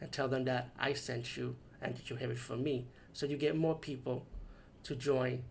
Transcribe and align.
and 0.00 0.10
tell 0.12 0.28
them 0.28 0.44
that 0.44 0.70
I 0.78 0.92
sent 0.92 1.36
you 1.36 1.56
and 1.80 1.96
that 1.96 2.10
you 2.10 2.16
have 2.16 2.30
it 2.30 2.38
from 2.38 2.62
me. 2.62 2.86
So 3.12 3.26
you 3.26 3.36
get 3.36 3.56
more 3.56 3.74
people 3.74 4.26
to 4.84 4.94
join 4.94 5.44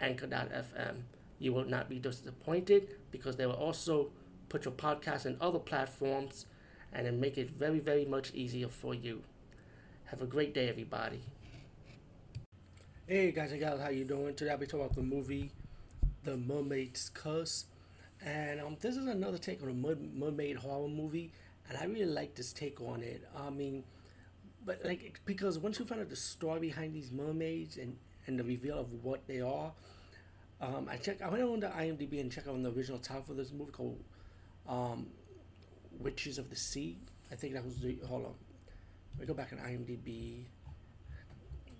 Anchor.fm. 0.00 1.02
You 1.38 1.52
will 1.52 1.64
not 1.64 1.88
be 1.88 1.98
disappointed 1.98 2.88
because 3.10 3.36
they 3.36 3.46
will 3.46 3.54
also 3.54 4.10
put 4.48 4.64
your 4.64 4.74
podcast 4.74 5.26
in 5.26 5.36
other 5.40 5.58
platforms 5.58 6.46
and 6.92 7.06
then 7.06 7.20
make 7.20 7.38
it 7.38 7.50
very, 7.50 7.78
very 7.78 8.04
much 8.04 8.32
easier 8.34 8.68
for 8.68 8.94
you. 8.94 9.22
Have 10.06 10.20
a 10.20 10.26
great 10.26 10.52
day, 10.52 10.68
everybody. 10.68 11.20
Hey 13.06 13.32
guys 13.32 13.50
and 13.50 13.60
gals, 13.60 13.80
how 13.80 13.88
you 13.88 14.04
doing? 14.04 14.34
Today 14.34 14.52
I'll 14.52 14.58
be 14.58 14.66
talking 14.66 14.86
about 14.86 14.94
the 14.94 15.02
movie 15.02 15.50
The 16.24 16.36
Mermaid's 16.36 17.10
Curse. 17.12 17.66
And 18.24 18.60
um, 18.60 18.76
this 18.80 18.96
is 18.96 19.06
another 19.06 19.38
take 19.38 19.62
on 19.62 19.68
a 19.68 19.72
mermaid 19.72 20.56
horror 20.56 20.88
movie, 20.88 21.32
and 21.68 21.78
I 21.78 21.84
really 21.84 22.06
like 22.06 22.34
this 22.34 22.52
take 22.52 22.80
on 22.80 23.02
it. 23.02 23.28
I 23.36 23.50
mean, 23.50 23.84
but 24.64 24.84
like 24.84 25.20
because 25.24 25.58
once 25.58 25.78
you 25.78 25.84
find 25.84 26.00
out 26.00 26.10
the 26.10 26.16
story 26.16 26.60
behind 26.60 26.94
these 26.94 27.10
mermaids 27.10 27.76
and 27.76 27.96
and 28.26 28.38
the 28.38 28.44
reveal 28.44 28.78
of 28.78 29.04
what 29.04 29.26
they 29.26 29.40
are, 29.40 29.72
um, 30.60 30.88
I 30.90 30.96
check. 30.96 31.20
I 31.20 31.28
went 31.28 31.42
on 31.42 31.60
the 31.60 31.68
IMDb 31.68 32.20
and 32.20 32.30
checked 32.30 32.46
out 32.46 32.62
the 32.62 32.70
original 32.70 32.98
title 32.98 33.24
for 33.24 33.34
this 33.34 33.52
movie 33.52 33.72
called 33.72 34.02
um, 34.68 35.08
"Witches 35.98 36.38
of 36.38 36.50
the 36.50 36.56
Sea." 36.56 36.98
I 37.30 37.34
think 37.34 37.54
that 37.54 37.64
was 37.64 37.80
the 37.80 37.98
hold 38.06 38.26
on. 38.26 38.34
Let 39.14 39.20
me 39.20 39.26
go 39.26 39.34
back 39.34 39.52
on 39.52 39.58
IMDb 39.58 40.44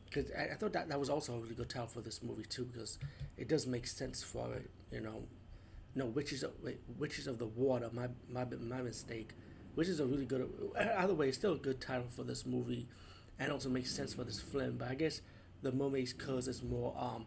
because 0.07 0.31
I, 0.33 0.53
I, 0.53 0.55
thought 0.55 0.73
that 0.75 0.89
that 0.89 1.01
was 1.01 1.09
also 1.09 1.35
a 1.35 1.39
really 1.39 1.55
good 1.55 1.71
title 1.71 1.87
for 1.87 2.01
this 2.01 2.23
movie 2.23 2.45
too 2.45 2.65
because 2.65 2.99
it 3.37 3.49
does 3.49 3.67
make 3.67 3.87
sense 3.87 4.23
for 4.23 4.53
it. 4.55 4.71
You 4.91 5.01
know, 5.01 5.23
no 5.95 6.07
witches 6.07 6.43
of 6.43 6.53
wait, 6.63 6.81
witches 6.99 7.27
of 7.27 7.39
the 7.39 7.47
water. 7.47 7.89
My 7.93 8.09
my 8.29 8.45
my 8.45 8.83
mistake. 8.83 9.31
Which 9.75 9.89
is 9.89 10.01
a 10.01 10.07
really 10.07 10.27
good. 10.27 10.49
Either 10.77 11.15
way, 11.15 11.29
it's 11.29 11.39
still 11.39 11.55
a 11.55 11.59
good 11.59 11.81
title 11.81 12.07
for 12.11 12.25
this 12.25 12.45
movie, 12.45 12.87
and 13.39 13.51
also 13.51 13.69
makes 13.69 13.91
sense 13.91 14.13
for 14.15 14.25
this 14.25 14.41
film. 14.41 14.77
But 14.79 14.89
I 14.91 14.95
guess 14.95 15.23
the 15.63 15.73
Mermaid's 15.73 16.13
Curse 16.13 16.47
is 16.47 16.63
more 16.63 16.95
um, 16.99 17.27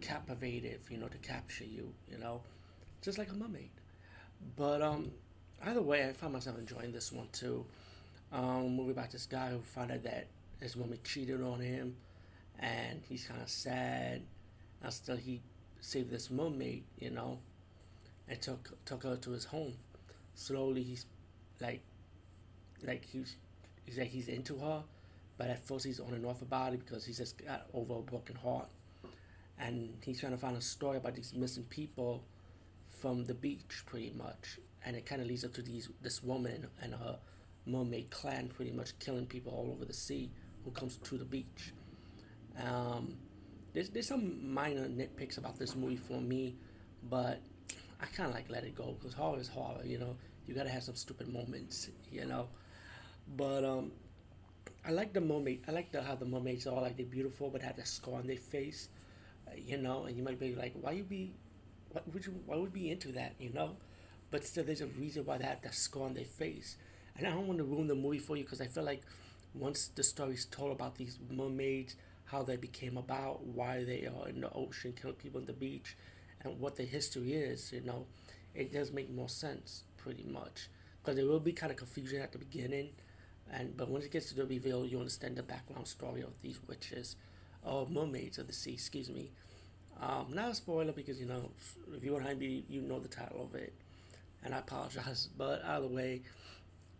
captivative, 0.00 0.82
you 0.90 0.98
know, 0.98 1.08
to 1.08 1.18
capture 1.18 1.64
you, 1.64 1.92
you 2.10 2.18
know, 2.18 2.42
just 3.02 3.18
like 3.18 3.30
a 3.30 3.34
mermaid. 3.34 3.70
But 4.56 4.82
um, 4.82 5.10
either 5.64 5.82
way, 5.82 6.08
I 6.08 6.12
found 6.12 6.32
myself 6.32 6.58
enjoying 6.58 6.92
this 6.92 7.12
one 7.12 7.28
too. 7.32 7.64
Um, 8.32 8.76
movie 8.76 8.90
about 8.90 9.10
this 9.12 9.26
guy 9.26 9.50
who 9.50 9.60
found 9.60 9.92
out 9.92 10.02
that 10.02 10.26
his 10.60 10.76
woman 10.76 10.98
cheated 11.04 11.40
on 11.40 11.60
him, 11.60 11.96
and 12.58 13.00
he's 13.08 13.26
kind 13.26 13.40
of 13.40 13.48
sad. 13.48 14.22
And 14.82 14.92
still, 14.92 15.16
he 15.16 15.40
saved 15.80 16.10
this 16.10 16.30
mermaid, 16.30 16.84
you 16.98 17.10
know, 17.10 17.38
and 18.28 18.40
took 18.40 18.84
took 18.84 19.04
her 19.04 19.16
to 19.16 19.30
his 19.30 19.44
home. 19.44 19.74
Slowly, 20.34 20.82
he's 20.82 21.06
like, 21.60 21.82
like 22.84 23.04
he's 23.04 23.36
he's 23.84 23.98
like 23.98 24.08
he's 24.08 24.28
into 24.28 24.58
her, 24.58 24.82
but 25.38 25.48
at 25.48 25.66
first 25.66 25.84
he's 25.84 26.00
on 26.00 26.14
and 26.14 26.26
off 26.26 26.42
about 26.42 26.74
it 26.74 26.80
because 26.80 27.04
he's 27.04 27.18
just 27.18 27.44
got 27.44 27.66
over 27.72 27.94
a 27.94 28.02
broken 28.02 28.36
heart, 28.36 28.68
and 29.58 29.96
he's 30.02 30.20
trying 30.20 30.32
to 30.32 30.38
find 30.38 30.56
a 30.56 30.60
story 30.60 30.96
about 30.96 31.14
these 31.14 31.34
missing 31.34 31.64
people 31.64 32.24
from 33.00 33.24
the 33.24 33.34
beach, 33.34 33.82
pretty 33.86 34.12
much, 34.16 34.58
and 34.84 34.96
it 34.96 35.06
kind 35.06 35.20
of 35.20 35.28
leads 35.28 35.44
up 35.44 35.52
to 35.54 35.62
these 35.62 35.88
this 36.02 36.22
woman 36.22 36.66
and 36.82 36.94
her 36.94 37.18
mermaid 37.66 38.10
clan 38.10 38.48
pretty 38.48 38.70
much 38.70 38.96
killing 38.98 39.26
people 39.26 39.52
all 39.52 39.70
over 39.72 39.84
the 39.84 39.92
sea 39.92 40.30
who 40.64 40.70
comes 40.70 40.96
to 40.98 41.18
the 41.18 41.24
beach. 41.24 41.72
Um, 42.62 43.16
there's 43.72 43.90
there's 43.90 44.08
some 44.08 44.52
minor 44.52 44.88
nitpicks 44.88 45.38
about 45.38 45.58
this 45.58 45.76
movie 45.76 45.96
for 45.96 46.20
me, 46.20 46.56
but 47.10 47.40
I 48.00 48.06
kind 48.06 48.28
of 48.28 48.34
like 48.34 48.48
let 48.50 48.64
it 48.64 48.74
go 48.74 48.96
because 48.98 49.14
horror 49.14 49.38
is 49.38 49.48
horror, 49.48 49.84
you 49.84 49.98
know. 49.98 50.16
You 50.46 50.54
gotta 50.54 50.70
have 50.70 50.82
some 50.82 50.94
stupid 50.96 51.28
moments, 51.32 51.90
you 52.12 52.24
know. 52.24 52.48
But 53.36 53.64
um, 53.64 53.92
I 54.86 54.92
like 54.92 55.12
the 55.12 55.20
mermaid. 55.20 55.64
I 55.68 55.72
like 55.72 55.92
the 55.92 56.02
how 56.02 56.14
the 56.14 56.24
mermaids 56.26 56.66
are 56.66 56.80
like 56.80 56.96
they're 56.96 57.06
beautiful, 57.06 57.50
but 57.50 57.62
have 57.62 57.76
the 57.76 57.84
scar 57.86 58.14
on 58.14 58.26
their 58.26 58.36
face, 58.36 58.88
uh, 59.48 59.52
you 59.56 59.78
know. 59.78 60.04
And 60.04 60.16
you 60.16 60.22
might 60.22 60.38
be 60.40 60.54
like, 60.54 60.74
why 60.80 60.92
you 60.92 61.02
be, 61.04 61.34
why 61.92 62.02
would 62.12 62.26
you, 62.26 62.34
why 62.46 62.56
would 62.56 62.72
be 62.72 62.90
into 62.90 63.12
that, 63.12 63.34
you 63.38 63.52
know? 63.52 63.76
But 64.30 64.44
still, 64.44 64.64
there's 64.64 64.80
a 64.80 64.86
reason 64.86 65.24
why 65.24 65.38
they 65.38 65.44
have 65.44 65.62
that 65.62 65.74
scar 65.74 66.04
on 66.04 66.14
their 66.14 66.24
face. 66.24 66.76
And 67.16 67.26
I 67.26 67.30
don't 67.30 67.46
want 67.46 67.58
to 67.58 67.64
ruin 67.64 67.86
the 67.88 67.94
movie 67.94 68.18
for 68.18 68.36
you 68.36 68.44
because 68.44 68.60
I 68.60 68.66
feel 68.66 68.84
like 68.84 69.02
once 69.54 69.88
the 69.94 70.02
story's 70.02 70.44
told 70.46 70.72
about 70.72 70.96
these 70.96 71.18
mermaids, 71.30 71.96
how 72.26 72.42
they 72.42 72.56
became 72.56 72.96
about, 72.96 73.44
why 73.44 73.84
they 73.84 74.06
are 74.06 74.28
in 74.28 74.40
the 74.40 74.52
ocean 74.52 74.92
killing 75.00 75.16
people 75.16 75.40
on 75.40 75.46
the 75.46 75.52
beach, 75.52 75.96
and 76.42 76.58
what 76.60 76.76
the 76.76 76.84
history 76.84 77.32
is, 77.34 77.72
you 77.72 77.80
know, 77.80 78.06
it 78.54 78.72
does 78.72 78.92
make 78.92 79.10
more 79.10 79.28
sense 79.28 79.84
pretty 80.06 80.22
much 80.22 80.68
because 81.02 81.16
there 81.16 81.26
will 81.26 81.40
be 81.40 81.52
kind 81.52 81.72
of 81.72 81.76
confusion 81.76 82.22
at 82.22 82.30
the 82.30 82.38
beginning, 82.38 82.90
and 83.52 83.76
but 83.76 83.88
once 83.88 84.04
it 84.04 84.12
gets 84.12 84.28
to 84.28 84.36
the 84.36 84.46
reveal, 84.46 84.86
you 84.86 84.98
understand 84.98 85.34
the 85.34 85.42
background 85.42 85.86
story 85.88 86.20
of 86.22 86.30
these 86.42 86.60
witches, 86.68 87.16
or 87.64 87.88
mermaids 87.88 88.38
of 88.38 88.46
the 88.46 88.52
sea. 88.52 88.74
Excuse 88.74 89.10
me. 89.10 89.32
Um, 90.00 90.26
not 90.30 90.50
a 90.50 90.54
spoiler 90.54 90.92
because 90.92 91.18
you 91.18 91.26
know 91.26 91.50
if 91.92 92.04
you're 92.04 92.18
behind 92.18 92.38
me, 92.38 92.64
you 92.68 92.82
know 92.82 93.00
the 93.00 93.08
title 93.08 93.42
of 93.42 93.54
it, 93.56 93.72
and 94.44 94.54
I 94.54 94.58
apologize. 94.58 95.28
But 95.38 95.64
either 95.64 95.88
way, 95.88 96.22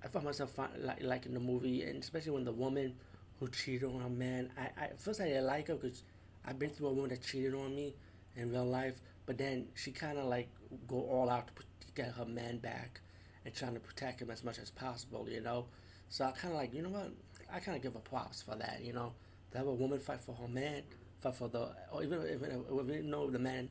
I 0.03 0.09
found 0.09 0.25
myself 0.25 0.59
like 0.59 1.03
liking 1.03 1.35
the 1.35 1.41
movie, 1.41 1.83
and 1.85 2.03
especially 2.03 2.33
when 2.33 2.45
the 2.45 2.53
woman 2.53 2.95
who 3.39 3.49
cheated 3.49 3.85
on 3.85 4.03
a 4.03 4.11
man. 4.11 4.51
I, 4.59 4.85
I 4.85 4.89
first 4.97 5.21
I 5.21 5.27
didn't 5.29 5.47
like 5.47 5.69
her 5.69 5.75
because 5.77 6.03
I've 6.45 6.59
been 6.59 6.71
through 6.71 6.89
a 6.89 6.93
woman 6.93 7.11
that 7.11 7.23
cheated 7.23 7.55
on 7.55 7.75
me 7.75 7.95
in 8.35 8.51
real 8.51 8.65
life, 8.65 9.01
but 9.27 9.39
then 9.39 9.69
she 9.75 9.93
kind 9.93 10.19
of 10.19 10.25
like 10.25 10.49
go 10.89 11.01
all 11.03 11.31
out 11.31 11.47
to 11.49 11.53
get 11.97 12.13
her 12.13 12.25
man 12.25 12.59
back 12.59 13.01
and 13.45 13.55
trying 13.55 13.75
to 13.75 13.81
protect 13.81 14.21
him 14.23 14.31
as 14.31 14.45
much 14.45 14.59
as 14.59 14.71
possible, 14.71 15.27
you 15.29 15.41
know. 15.41 15.67
So 16.09 16.25
I 16.25 16.31
kind 16.31 16.55
of 16.55 16.61
like, 16.61 16.73
you 16.73 16.83
know 16.83 16.91
what? 16.91 17.11
I 17.53 17.59
kind 17.61 17.77
of 17.77 17.83
give 17.83 17.95
her 17.95 18.01
props 18.01 18.43
for 18.43 18.55
that, 18.55 18.81
you 18.85 18.93
know. 18.93 19.13
To 19.53 19.59
have 19.59 19.67
a 19.67 19.75
woman 19.75 19.99
fight 19.99 20.21
for 20.21 20.35
her 20.35 20.49
man, 20.49 20.83
fight 21.21 21.35
for 21.35 21.49
the, 21.49 21.71
or 21.93 22.03
even, 22.03 22.21
even, 22.23 22.65
even 22.71 23.11
though 23.11 23.31
the 23.31 23.39
man 23.39 23.71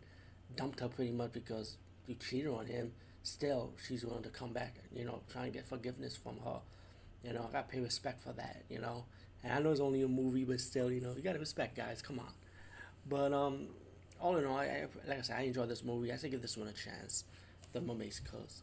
dumped 0.56 0.80
her 0.80 0.88
pretty 0.88 1.12
much 1.12 1.32
because 1.32 1.78
you 2.08 2.16
cheated 2.16 2.48
on 2.48 2.66
him, 2.66 2.92
still 3.24 3.74
she's 3.88 4.06
willing 4.06 4.24
to 4.24 4.30
come 4.30 4.54
back, 4.54 4.76
you 4.94 5.06
know, 5.06 5.22
try 5.32 5.46
and 5.46 5.54
get 5.54 5.66
forgiveness 5.66 6.16
from 6.16 6.38
her. 6.44 6.60
You 7.24 7.34
know, 7.34 7.48
I 7.50 7.52
gotta 7.52 7.68
pay 7.68 7.80
respect 7.80 8.22
for 8.22 8.34
that, 8.34 8.64
you 8.70 8.80
know. 8.80 9.06
And 9.44 9.54
I 9.54 9.60
know 9.60 9.72
it's 9.72 9.80
only 9.80 10.02
a 10.04 10.08
movie, 10.08 10.44
but 10.44 10.60
still, 10.60 10.92
you 10.92 11.02
know, 11.02 11.14
you 11.16 11.22
gotta 11.22 11.40
respect 11.40 11.76
guys. 11.76 12.02
Come 12.02 12.20
on. 12.20 12.32
But 13.08 13.34
um, 13.34 13.68
all 14.20 14.38
in 14.38 14.46
all, 14.46 14.58
I, 14.58 14.86
like 15.08 15.20
I 15.20 15.22
said, 15.22 15.38
I 15.38 15.42
enjoyed 15.44 15.70
this 15.70 15.84
movie. 15.84 16.12
I 16.12 16.18
should 16.18 16.32
give 16.32 16.42
this 16.42 16.58
one 16.58 16.68
a 16.68 16.74
chance. 16.74 17.24
The 17.76 17.82
Mermaid's 17.82 18.22
Curse. 18.22 18.62